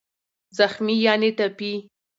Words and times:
زخمي 0.57 0.95
√ 1.21 1.23
ټپي 1.37 1.71